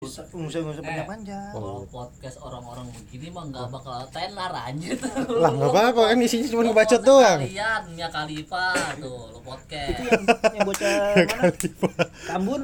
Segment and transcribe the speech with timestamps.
[0.00, 1.52] Nggak usah panjang-panjang.
[1.52, 4.96] Kalau podcast orang-orang begini mah nggak bakal tenar anjir.
[5.28, 7.44] Lah enggak apa-apa kan isinya cuma ngebacot doang.
[7.44, 9.92] Kalian ya Khalifa tuh lo podcast.
[9.92, 10.24] Itu yang
[10.56, 11.52] yang bocah mana?
[12.32, 12.62] Kambun.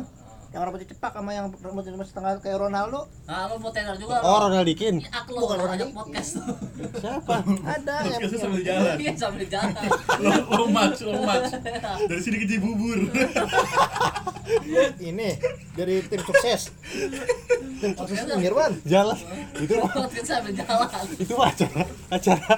[0.56, 3.04] Yang rambutnya cepak sama yang rambutnya cuma setengah kayak Ronaldo.
[3.29, 4.25] Nah, lo mau tenar juga.
[4.25, 4.48] Oh.
[4.48, 5.04] Ronaldikin.
[5.04, 5.93] Ini ak lo Bukan ini.
[5.93, 6.57] podcast tuh.
[6.96, 7.45] Siapa?
[7.45, 8.95] Ada yang Podcastnya sambil jalan.
[8.96, 9.75] Iya sambil jalan.
[10.48, 11.53] Lo match, lo match.
[12.08, 12.98] Dari sini ke Cibubur.
[15.04, 15.29] ini
[15.77, 16.73] dari tim sukses.
[17.77, 18.73] Tim sukses Mirwan.
[18.88, 19.18] Jalan.
[19.61, 20.89] Itu mah Podcast sambil jalan.
[21.20, 22.53] itu mah acara acara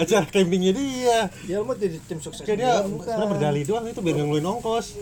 [0.00, 1.28] acara campingnya dia.
[1.44, 2.40] Dia mau jadi tim sukses.
[2.40, 4.96] Kayak dia sebenarnya berdali doang itu biar ngeluarin ongkos.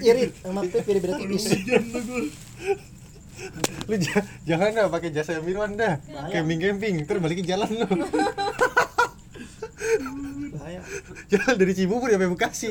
[0.00, 1.44] Irit sama Pip irit beda tipis.
[3.90, 5.98] Lu ja- jangan dah pakai jasa Mirwan dah.
[6.30, 7.86] Camping-camping terus balikin jalan lu.
[10.52, 10.80] Bahaya.
[11.26, 12.70] Jalan dari Cibubur sampai Bekasi.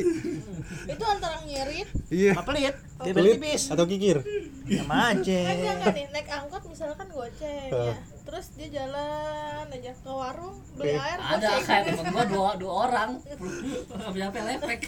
[0.84, 2.32] Itu antara ngirit Iya.
[2.34, 2.76] Apa pelit?
[3.02, 3.64] Dia tipis.
[3.68, 4.18] atau kikir?
[4.22, 5.38] Sama aja.
[5.42, 10.56] kan enggak enggak nih naik angkot misalkan goceng ya terus dia jalan aja ke warung
[10.74, 13.10] beli air Ada goceng kayak temen gua dua dua orang.
[13.18, 14.80] Nggak sampai lepek.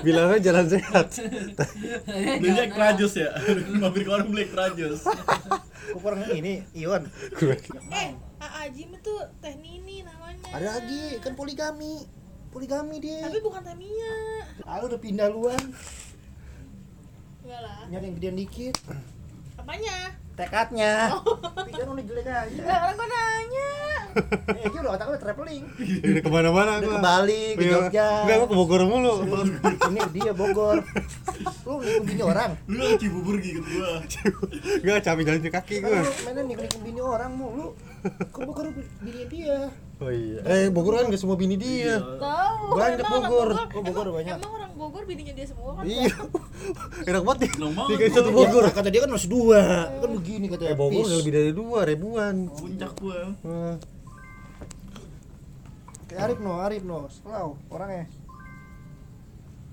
[0.00, 1.06] Bilangnya jalan sehat.
[2.38, 3.30] Dia Jack Rajos ya.
[3.80, 5.04] Mampir ke warung Black Rajos.
[5.92, 7.04] Ukuran ini Ion.
[7.34, 7.56] Gue.
[7.90, 12.06] eh Aa Jim itu teh nini namanya Ada lagi kan poligami.
[12.48, 13.18] Poligami dia.
[13.20, 13.74] tapi bukan teh
[14.54, 15.58] Mia Ah, udah pindah luan.
[17.42, 18.76] enggak lah Nyari yang gedean dikit.
[19.54, 21.14] apanya Tekadnya.
[21.54, 22.42] Tapi kan udah jelek aja.
[22.56, 23.70] enggak orang gua nanya
[24.46, 25.62] Eh, dia udah otak udah traveling.
[26.00, 26.92] Udah ke mana-mana Udah gua.
[26.92, 27.70] ke Bali, ke Iya.
[27.72, 28.08] Jogja.
[28.20, 29.14] Enggak, gua ke Bogor mulu.
[29.84, 30.76] Ini dia Bogor.
[31.64, 32.50] Lu nikung bini orang.
[32.64, 34.02] Lu ke Cibubur gitu gua.
[34.76, 35.98] Enggak capek jalan di kaki gua.
[35.98, 37.66] lu mainnya nikung bini orang mulu.
[38.30, 38.66] Ke Bogor
[39.00, 39.58] bini dia.
[39.96, 40.38] Oh iya.
[40.44, 41.98] Eh, Bogor kan enggak semua bini dia.
[41.98, 43.48] tahu Banyak Bogor.
[43.68, 44.36] Oh, Bogor banyak.
[44.36, 46.12] emang orang Bogor bininya dia semua kan Iya.
[47.08, 48.64] Enak banget banget Dikasih satu Bogor.
[48.68, 49.60] Kata dia kan masih dua.
[49.96, 52.52] Kan begini kata Eh, Bogor lebih dari dua ribuan.
[52.52, 53.32] Puncak gua.
[53.32, 53.74] Eh,
[56.04, 57.08] Kayak Arif no, Arif no.
[57.08, 58.04] Selalu orangnya.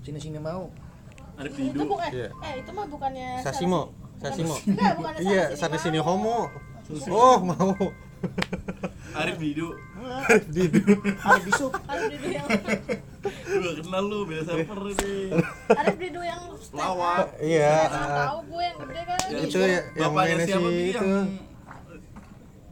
[0.00, 0.72] Sini-sini mau.
[1.36, 1.84] Ada itu Pidu.
[1.86, 2.28] bukan Iya.
[2.40, 3.92] eh itu mah bukannya Sasimo.
[4.16, 4.54] Sasimo.
[4.64, 6.48] enggak Iya, sana sini homo.
[7.08, 7.76] Oh, mau.
[9.12, 9.76] Arif Pidu.
[10.48, 10.62] Di
[11.20, 11.72] Arif Bisuk.
[11.84, 12.48] Arif Didu yang
[13.22, 15.14] Lu gak kenal lu, beda server ini.
[15.70, 16.42] Arif Didu yang.
[16.72, 17.26] Lawak.
[17.38, 17.74] Iya.
[17.86, 20.96] Tahu gue yang gede kan Ya, Itu ya, yang Bapaknya mainnya si siapa sih itu.
[20.96, 21.28] yang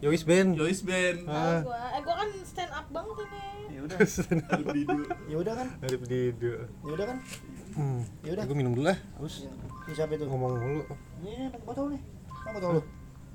[0.01, 0.23] Yois.
[0.57, 1.19] Joyce Band.
[1.23, 1.61] tahu Ah.
[1.61, 3.99] gue eh gue kan stand up banget ini Ya udah.
[5.31, 5.69] Ya udah kan.
[5.81, 6.53] Arif Dido.
[6.81, 7.19] Ya udah kan.
[7.71, 8.01] Hmm.
[8.21, 8.45] Ya udah.
[8.45, 8.99] Gue minum dulu lah.
[9.17, 9.45] Terus
[9.87, 10.25] Ini siapa itu?
[10.25, 10.83] ngomong mulu.
[11.21, 12.03] Ini ada botol nih.
[12.31, 12.83] Apa botol lu?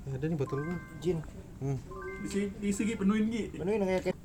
[0.04, 0.76] Ya ada nih botol gua.
[0.98, 1.18] Jin.
[1.56, 1.78] Hmm.
[2.20, 3.44] Isi isi Gi, penuhin Gi.
[3.56, 4.16] Menuin kayak kayak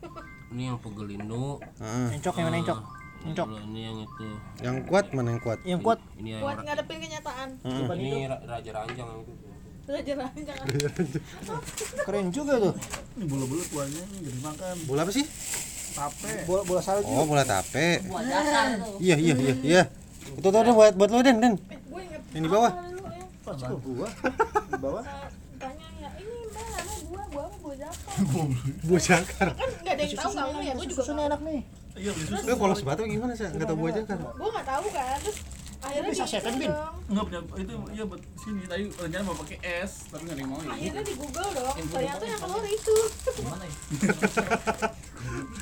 [0.52, 1.64] Ini yang pegelindo.
[1.80, 2.12] Ah.
[2.12, 2.80] encok yang mana encok?
[3.22, 3.48] Encok.
[3.48, 4.28] Kalau ini yang itu.
[4.60, 5.60] Yang kuat mana yang kuat?
[5.64, 6.00] Yang kuat.
[6.20, 9.34] Ini yang buat ngadepin kenyataan Coba ini raja ranjang yang itu.
[10.06, 10.32] jangan
[12.06, 12.74] Keren juga tuh.
[13.16, 14.76] Ini bola-bola tuanya nih gak dimakan.
[14.88, 15.26] Bola apa sih?
[15.92, 16.32] Tape.
[16.48, 17.08] Bola bola salju.
[17.08, 18.04] Oh, bola tape.
[18.12, 18.96] Buat dasar tuh.
[19.00, 19.84] Iya, iya, iya, iya.
[20.36, 21.54] Itu tuh buat buat lo Den, Den.
[21.72, 22.72] eh gue inget Yang di bawah.
[22.72, 24.08] ya Pas ke gua.
[24.72, 25.04] Di bawah.
[25.62, 28.12] Tanya ya ini mbak nama gua gua mau gua jaka
[28.88, 29.48] Buah jangkar.
[29.54, 31.62] kan nggak ada yang tahu kamu ya gue juga Susunya enak nih.
[31.94, 32.12] Iya.
[32.42, 33.46] Lu polos batu gimana sih?
[33.46, 34.18] Enggak tahu buah jangkar.
[34.18, 35.38] gue nggak tahu kan terus
[35.82, 36.70] akhirnya Bisa Google bin.
[36.70, 36.96] dong.
[37.08, 40.52] Enggak punya itu iya buat sini tadi rencana mau pakai es, tapi enggak ada yang
[40.52, 40.70] mau ya.
[40.72, 42.96] akhirnya di Google dong ternyata yang keluar itu
[43.32, 43.76] Gimana ya?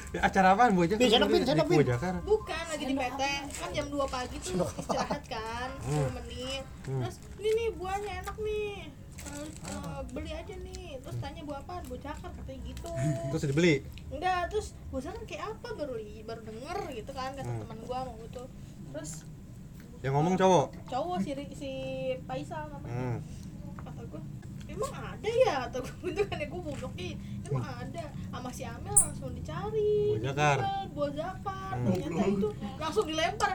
[0.10, 1.44] Ya, acara apaan buah Buah Bin.
[1.86, 2.16] jangkar.
[2.24, 3.22] bukan lagi di PT
[3.54, 7.06] kan jam 2 pagi tuh istirahat kan 10 menit Hmm.
[7.06, 8.90] terus ini nih buahnya enak nih
[9.30, 10.98] Eh, beli aja nih.
[11.00, 12.90] Terus tanya buah apa buah cakar katanya gitu.
[13.30, 13.74] Terus dibeli.
[14.10, 15.68] enggak terus buah cakar kayak apa?
[15.76, 17.60] Baru baru denger gitu kan kata Hmm.
[17.62, 18.44] teman gua mau gitu
[18.90, 19.12] terus
[20.00, 20.66] Yang ngomong cowok.
[20.88, 21.70] cowok si si
[22.24, 22.90] Faisal namanya.
[22.90, 23.18] Hmm.
[23.80, 24.22] kata gue
[24.68, 25.56] emang ada ya?
[25.68, 28.04] Atau gue itu kan ya gue bodokin emang ada.
[28.30, 30.16] Sama si Amel langsung dicari.
[30.16, 31.86] Di Google, buah jakar Hmm.
[31.86, 32.48] ternyata itu
[32.78, 33.52] langsung dilempar.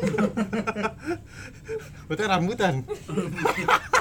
[2.06, 2.74] Berarti rambutan.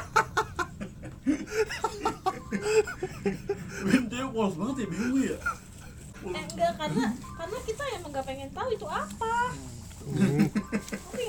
[4.10, 5.38] Dia polos banget ya, bingung ya.
[6.20, 9.36] eh enggak karena karena kita emang gak pengen tahu itu apa
[10.00, 10.48] Hmm.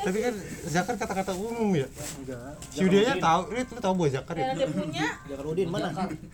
[0.01, 0.35] Tapi kan
[0.65, 1.85] zakar kata-kata umum ya.
[2.17, 2.55] Enggak.
[2.71, 5.91] Si Udianya tahu, ini lu tahu buah zakar ya dia punya Jakarudin mana?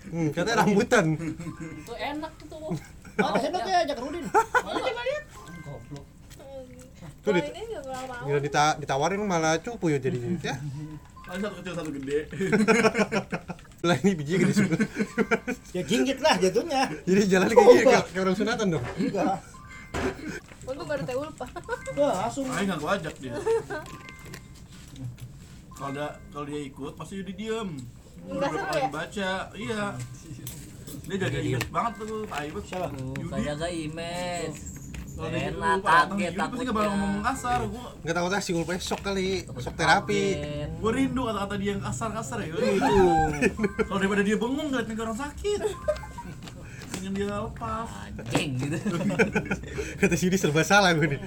[0.07, 1.07] Hmm, katanya rambutan.
[1.17, 2.71] Itu enak tuh.
[3.17, 4.25] Ada sendok ya Jakarudin.
[4.31, 5.25] mana coba lihat
[5.59, 6.05] Goblok.
[7.25, 10.55] Tuh, dit- mau Gila dita ditawarin malah cupu ya jadi ya.
[11.27, 12.19] Ada satu kecil satu gede.
[13.87, 14.81] Lah ini biji gede sebelah.
[15.77, 16.91] Ya jinggit lah jatuhnya.
[17.07, 18.85] Jadi jalan kayak gini kayak, orang sunatan dong.
[18.99, 19.37] Enggak.
[20.67, 21.47] untung gak ada teh ulpa
[21.95, 22.45] Udah langsung.
[22.51, 23.35] Ayo nggak gua ajak dia.
[25.77, 27.71] Kalau dia kalau dia ikut pasti Yudi diem.
[28.27, 28.91] Udah seru paling ya?
[28.91, 29.83] baca, iya.
[31.07, 32.25] Dia jaga image banget tuh.
[32.67, 32.89] Siapa?
[32.91, 33.31] Yudi.
[33.31, 34.76] Saya jaga image.
[35.17, 37.33] Enak, kaget pasti nggak bakal ngomong takutnya.
[37.33, 37.61] kasar.
[37.73, 39.29] Gua Enggak tahu tak si Ulpes shock kali,
[39.65, 40.23] shock terapi.
[40.77, 42.53] Gua rindu kata-kata dia yang kasar-kasar ya.
[42.53, 43.07] Itu.
[43.89, 45.61] Kalau daripada dia bengong ngeliat nih orang sakit.
[46.93, 47.89] Pengen dia lepas.
[47.89, 48.77] Anjing gitu.
[50.01, 51.21] Kata si Yudi serba salah gue nih.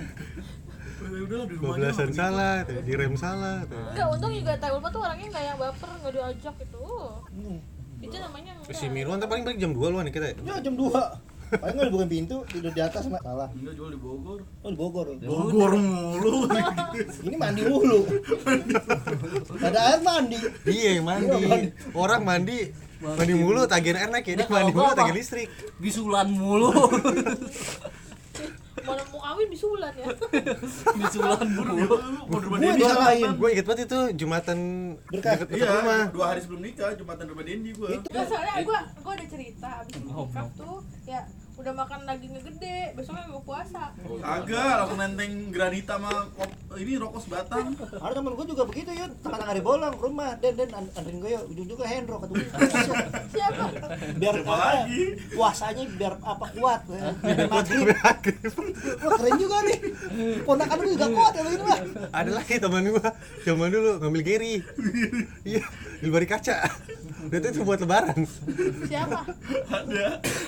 [0.99, 1.91] Ya udahlah di rumah aja.
[1.91, 3.57] 12-an salah, tuh, direm salah.
[3.67, 3.81] tuh.
[3.91, 6.85] Enggak, untung juga Taulpa tuh orangnya nggak yang baper, nggak diajak gitu.
[7.33, 7.57] Hmm.
[7.99, 8.77] Itu namanya enggak.
[8.77, 10.25] Si Mirwan tuh paling balik jam 2 lu nih kita.
[10.41, 10.89] Ya jam 2.
[11.49, 13.49] Paling nggak dibukain pintu, tidur di atas mah salah.
[13.57, 14.39] Enggak jual di Bogor.
[14.61, 15.05] Oh di Bogor.
[15.17, 16.33] Bogor mulu.
[17.25, 17.99] Ini mandi mulu.
[19.57, 20.39] Ada air mandi.
[20.69, 21.73] Iya yang mandi.
[21.97, 22.69] Orang mandi
[22.99, 25.49] mandi mulu tagihan air naik ya, dia Nah, mandi mulu tagihan listrik.
[25.81, 26.69] Bisulan mulu.
[28.89, 30.05] Mau mau kawin bisulan ya.
[30.95, 31.45] Bisulan.
[32.25, 32.81] Mau rumah Gua Dendi.
[32.81, 33.29] disalahin.
[33.37, 34.57] Gue inget banget itu Jumatan
[35.05, 35.31] Berkah.
[35.35, 36.01] deket deket Iya, rumah.
[36.09, 37.89] dua hari sebelum nikah, Jumatan rumah Dendi gua.
[37.91, 40.75] Enggak soalnya gua gua ada cerita abis nikah tuh
[41.05, 41.21] ya
[41.59, 43.83] udah makan dagingnya gede, besoknya gak puasa.
[44.23, 46.11] Agak, langsung nenteng granita sama
[46.79, 47.75] ini rokok sebatang.
[48.03, 51.19] Ada temen gue juga begitu yuk, tengah-tengah hari bolong ke rumah, den den an- anterin
[51.19, 52.47] gue yuk, ujung-ujungnya Hendro kata gue.
[53.29, 53.63] Siapa?
[54.15, 55.03] biar Siapa apa, lagi?
[55.35, 57.87] puasanya biar apa kuat, eh, biar maghrib.
[58.99, 59.77] Wah keren juga nih,
[60.43, 61.79] ponakan gue juga kuat ya begini mah.
[62.09, 63.09] Ada lagi teman gua
[63.43, 64.53] zaman dulu ngambil Gary.
[65.43, 65.63] Iya,
[65.99, 66.55] di bari kaca.
[67.29, 68.15] Dia tuh itu buat lebaran.
[68.87, 69.19] Siapa?
[69.69, 70.05] Ada.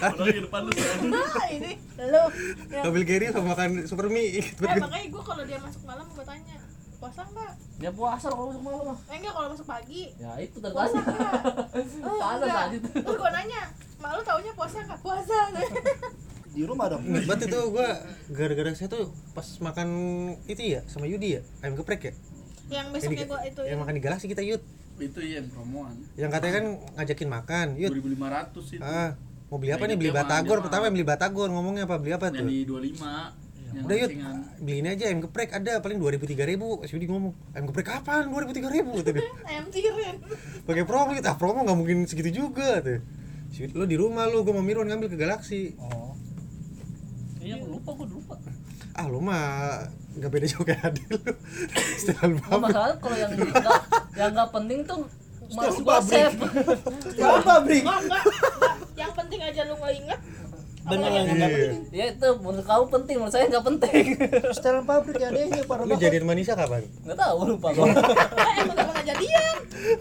[0.08, 0.72] Orang di depan lu.
[1.12, 2.24] Nah, ini lu.
[2.72, 2.82] Ya.
[2.88, 4.40] Ngambil Gary sama makan super mie.
[4.40, 4.46] Eh,
[4.80, 6.56] makanya gua kalau dia masuk malam gua tanya,
[6.96, 7.54] puasa enggak?
[7.76, 8.86] Ya puasa kalau masuk malam.
[8.88, 8.98] mah.
[9.04, 10.02] Eh enggak kalau masuk pagi.
[10.16, 11.02] Ya itu Puasa tertanya.
[11.02, 11.34] enggak?
[12.06, 12.58] Oh, enggak.
[12.62, 12.92] tadi tuh.
[13.02, 13.62] Terus gua nanya,
[13.98, 15.38] "Mak lu taunya puasa enggak?" Puasa.
[16.54, 17.02] Di rumah dong.
[17.02, 17.90] Ingat banget itu gua
[18.30, 19.88] gara-gara saya tuh pas makan
[20.46, 22.14] itu ya sama Yudi ya, ayam geprek ya.
[22.70, 23.82] yang Yang, besoknya di- gua itu yang ya.
[23.82, 24.62] makan di Galaxy kita Yud.
[24.96, 25.96] Itu ya promoan.
[26.14, 26.66] Yang katanya kan
[26.96, 27.92] ngajakin makan, Yud.
[27.98, 28.84] 2500 itu.
[28.86, 29.18] Ah,
[29.50, 29.98] mau beli apa Nah, nih?
[29.98, 30.58] Beli batagor.
[30.62, 31.98] Pertama beli batagor, ngomongnya apa?
[31.98, 32.46] Beli apa Yang tuh?
[32.46, 32.60] di
[32.94, 33.41] 25.
[33.72, 34.38] Yang Udah cengan.
[34.58, 36.84] beli ini aja ayam geprek ada paling 2000 3000.
[36.84, 38.28] Si Yudi ngomong, ayam geprek apaan?
[38.28, 39.24] 2000 3000 kata dia.
[39.50, 40.16] Ayam tiren.
[40.62, 41.24] Pakai promo gitu.
[41.24, 43.00] Ah, promo nggak mungkin segitu juga tuh.
[43.50, 45.76] Si Yudi, lu di rumah lu, gua mau Mirwan ngambil ke Galaxy.
[45.78, 46.12] Oh.
[47.38, 48.36] Iya, gua lupa, gua lupa.
[48.92, 51.32] Ah, lu mah nggak beda jauh kayak Adil lu.
[51.96, 52.60] Setelan Nah, banget.
[52.68, 53.82] masalah kalau yang enggak
[54.14, 55.00] yang enggak penting tuh
[55.52, 56.04] mas pabrik.
[56.06, 56.36] save.
[57.42, 57.82] Pabrik?
[57.82, 58.76] Enggak, enggak, enggak.
[58.94, 60.20] Yang penting aja lu nggak inget.
[60.82, 61.22] Enggak Iya.
[61.22, 61.82] penting.
[61.92, 64.04] Ya itu menurut kamu penting, menurut saya enggak penting.
[64.56, 66.82] Setelan pabrik ya adanya para Lu jadian Manisa kapan?
[67.02, 67.86] Enggak tahu, lupa gua.
[67.86, 69.56] Eh, emang gak pernah jadian.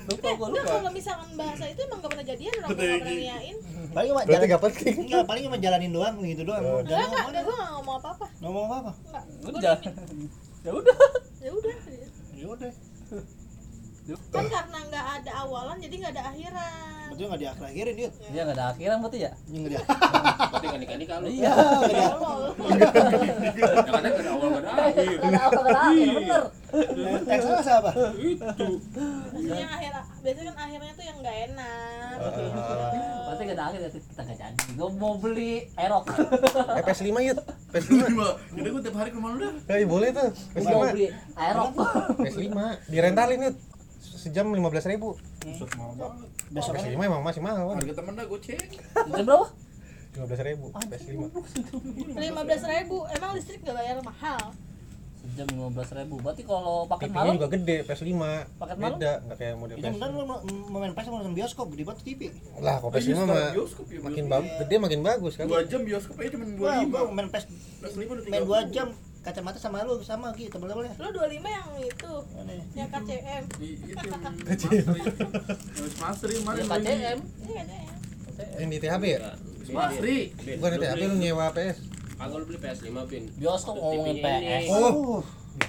[0.09, 0.73] Lupa gua lupa.
[0.73, 3.57] kalau misalkan bahasa itu emang gak pernah jadian, orang gak pernah niain.
[3.91, 4.49] Paling cuma Berarti jalan.
[4.49, 4.95] nggak penting.
[5.03, 6.63] Enggak, paling cuma jalanin doang gitu doang.
[6.63, 8.27] Enggak, Jangan enggak, ngomong, gue gak ngomong apa-apa.
[8.41, 8.91] ngomong apa?
[9.03, 9.77] Enggak, gue Udah.
[10.61, 10.97] Ya udah.
[11.41, 11.77] ya udah.
[12.35, 12.73] Ya udah.
[14.31, 16.91] Kan karena nggak ada awalan, jadi nggak ada akhiran.
[17.11, 18.11] Betul nggak diakhir-akhirin dia.
[18.33, 19.31] Dia enggak ada akhiran berarti ya?
[19.51, 19.83] Ini nggak dia.
[20.51, 21.27] Berarti kan nikah nikah lu.
[21.29, 21.53] Iya.
[21.91, 22.07] Iya.
[22.17, 22.53] Tolol.
[23.61, 25.19] Yang ada kan awal gak ada akhir.
[25.21, 26.43] Enggak ada ada akhir, bener.
[27.27, 27.91] Teksnya siapa?
[28.15, 28.67] Itu.
[29.37, 29.93] Biasanya akhir,
[30.23, 32.17] biasanya kan akhirnya tuh yang nggak enak.
[32.21, 32.53] gitu.
[33.27, 34.57] Berarti enggak ada akhir kita enggak jadi.
[34.79, 36.07] Gua mau beli Aerox.
[36.79, 37.39] Eh, PS5 Yud.
[37.75, 37.91] PS5.
[38.07, 38.29] Lima.
[38.55, 39.53] Jadi gua tiap hari ke rumah lu dah.
[39.77, 40.31] Eh, boleh tuh.
[40.31, 40.73] Mau PS5.
[40.95, 41.07] beli
[41.37, 41.73] Aerox.
[42.17, 42.59] PS5
[42.89, 43.57] direntalin Yud.
[44.21, 45.17] Sejam 15.000 ribu.
[45.41, 46.29] Buset mahal banget.
[46.53, 47.77] Besok PS5 emang masih mahal kan?
[47.81, 48.69] Harga temen dah gue cek.
[49.17, 49.47] Jam berapa?
[50.13, 51.11] 15.000 ribu PS5.
[52.21, 54.53] Lima belas ribu, emang listrik nggak bayar mahal.
[55.25, 56.21] Sejam 15.000.
[56.21, 58.13] Berarti kalau paket TV-nya malam juga gede PS5.
[58.61, 58.99] Paket malam?
[59.01, 59.93] Beda, enggak kayak model Itu PS.
[59.97, 60.25] beneran lu
[60.69, 62.21] mau main PS mau nonton bioskop gede banget TV.
[62.61, 63.51] Lah, kok PS5 Ayo, mah ya,
[64.05, 65.45] makin bagus, gede makin bagus kan.
[65.49, 66.93] Dua jam bioskop aja cuma dua lima.
[66.93, 67.45] gua main PS
[67.97, 68.69] lima udah main 30.
[68.69, 68.89] 2 jam
[69.21, 70.97] kacamata sama lu sama gitu levelnya.
[70.97, 72.13] Lo 25 yang itu,
[72.73, 73.45] yang KCM.
[73.61, 74.93] I- Itu yang master itu.
[75.77, 76.65] Yang master yang ya kemarin.
[76.65, 77.19] KCM.
[77.21, 77.97] Ini KCM.
[78.57, 79.19] Yang di THB ya?
[79.71, 80.19] Masri.
[80.57, 81.77] Bukan di THB lu nyewa PS.
[82.21, 83.23] Kagak lu beli PS5 bin.
[83.37, 84.17] Bioskop ngomongin.
[84.21, 84.65] PS.
[84.73, 85.21] Oh.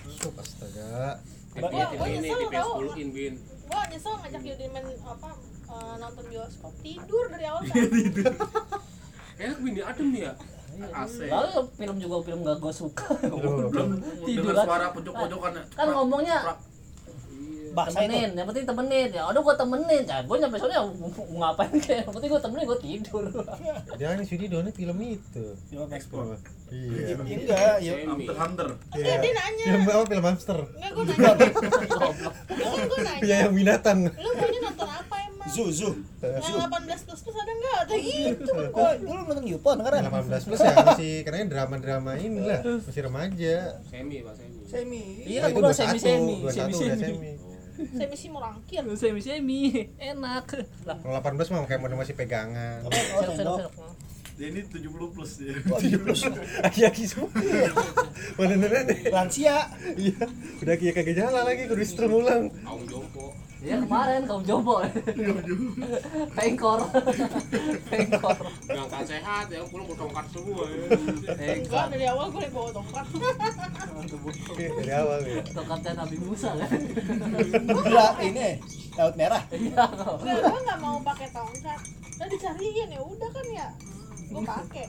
[0.03, 1.19] Masuk astaga.
[1.51, 1.63] TV
[2.07, 2.71] ini nyesel TV tau.
[2.95, 3.33] 10 in bin.
[3.67, 5.29] Gua nyesel ngajak Yudi main apa
[5.71, 7.61] eh, nonton bioskop tidur dari awal
[9.41, 10.31] Enak bin dia adem ya.
[10.89, 11.15] AC.
[11.29, 13.07] Lalu film juga film gak gue suka.
[13.21, 13.89] Belum
[14.25, 14.65] Tidur dengar aja.
[14.65, 15.51] suara pojok-pojokan.
[15.77, 16.37] Kan ngomongnya
[17.71, 19.09] temenin, yang penting temenin.
[19.15, 20.03] Ya udah gua temenin.
[20.03, 21.07] Ya gua nyampe soalnya mau
[21.39, 23.25] ngapain kayak yang penting gua temenin gua tidur.
[23.99, 25.45] Jangan Sudi download film itu.
[25.71, 26.35] Ekspor.
[26.71, 27.15] Iya.
[27.15, 27.93] Enggak, ya.
[28.07, 28.67] Hunter Hunter.
[28.91, 29.65] Enggak, dia nanya.
[29.67, 30.03] Film apa?
[30.07, 30.57] Film hamster.
[30.75, 31.47] Enggak, gua nanya.
[31.47, 33.23] Kan gua nanya.
[33.23, 33.99] Iya, yang binatang.
[34.07, 35.15] Lu maunya nonton apa?
[35.49, 35.89] Zu zu.
[36.21, 37.79] Yang 18 plus plus ada enggak?
[37.89, 38.53] Kayak gitu.
[38.77, 40.01] Oh, lu nonton Yupon kan?
[40.05, 43.55] 18 plus ya masih karena drama-drama ini lah masih remaja.
[43.89, 44.61] Semi Pak Semi.
[44.69, 45.03] Semi.
[45.25, 47.01] Iya Nah, itu gua 21, semi semi, 21 semi semi.
[47.01, 47.31] semi.
[47.81, 48.83] Saya misi merangkir.
[48.93, 49.61] Semi semi
[49.97, 50.45] enak.
[50.85, 52.85] Lah, Kalau 18 mah kayak masih pegangan.
[54.39, 55.53] Dia ini 70 plus ya.
[55.69, 56.65] Wah, 70.
[56.65, 57.29] Aki-aki semua.
[58.41, 59.13] Mana nenek?
[59.13, 59.69] Lansia.
[59.93, 60.25] Iya.
[60.61, 62.49] Udah kia kagak jalan lagi kudu strum ulang.
[62.65, 63.37] Kaum jompo.
[63.61, 64.81] Ya kemarin kaum jompo.
[66.33, 66.81] Pengkor.
[67.93, 68.37] Pengkor.
[68.65, 70.85] Ngangkat sehat ya, pulang bertongkat semua ya.
[70.89, 71.85] Enggak, Pengkor.
[71.93, 73.05] dari awal gue bawa tongkat.
[74.57, 75.41] Dari awal ya.
[75.53, 76.69] Tongkatnya Nabi Musa kan.
[77.69, 78.57] Udah ini
[78.97, 79.43] laut merah.
[79.53, 79.85] Iya.
[79.93, 81.79] Enggak, gue nggak mau pakai tongkat.
[82.17, 83.67] Udah dicariin ya udah kan ya.
[84.25, 84.85] Gue pakai.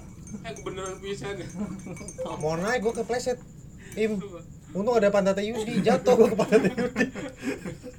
[0.49, 1.37] Eh beneran pisan.
[2.41, 3.37] Mau naik gua kepleset.
[4.01, 4.17] Im.
[4.73, 7.07] Untung ada pantatnya Yudi, jatuh gua ke pantatnya Yudi.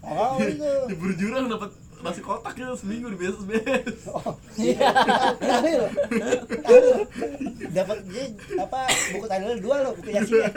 [0.04, 0.72] Oh, itu.
[0.90, 1.70] Di berjurang dapat
[2.04, 4.12] nasi kotak ya seminggu di BSBS.
[4.12, 4.90] Oh, Iya.
[5.40, 5.84] Tahlil.
[7.72, 8.26] Dapat dia
[8.60, 8.80] apa
[9.16, 10.52] buku tahlil dua lo, buku yasin.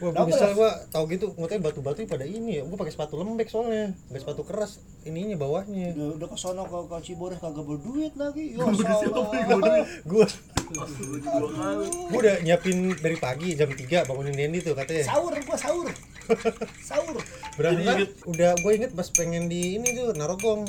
[0.00, 2.62] Wah, gua nyesel gua tau gitu, ngutnya batu-batu pada ini ya.
[2.64, 4.80] Gua pakai sepatu lembek soalnya, enggak sepatu keras.
[5.04, 5.92] Ininya bawahnya.
[5.92, 8.56] Udah, udah ke sono ke ke Ciboreh kagak berduit lagi.
[8.56, 9.28] Ya salah.
[9.28, 9.80] kali.
[10.08, 10.26] gua
[12.16, 15.04] udah nyiapin dari pagi jam 3 bangunin Dendi tuh katanya.
[15.04, 15.88] Sahur gua sahur.
[16.88, 17.16] Sahur.
[17.60, 20.64] Berangkat udah gua inget pas pengen di ini tuh narogong.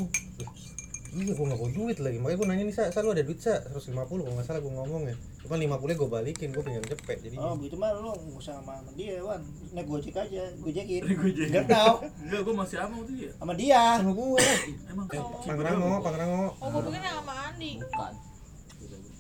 [1.11, 2.17] Iya gua gak bawa duit lagi.
[2.23, 3.59] Makanya gua nanya nih, Sa, Sa lu ada duit, Sa?
[3.67, 5.15] 150 kalau nggak salah gua ngomong ya.
[5.43, 7.35] Cuma 50 gua balikin, gua pengen cepet jadi.
[7.35, 9.43] Oh, begitu mah lu nggak usah sama sama dia, Wan.
[9.75, 11.01] Naik Gojek aja, Gojekin.
[11.11, 11.47] Gojek.
[11.51, 13.31] Enggak tahu Enggak, gua masih ama waktu itu ya.
[13.35, 13.83] sama dia.
[13.99, 14.39] Sama gua.
[14.87, 15.07] Emang
[15.43, 16.45] Pangrango, Pangrango.
[16.63, 17.71] Oh, gue pikir yang sama Andi.
[17.83, 18.13] Bukan.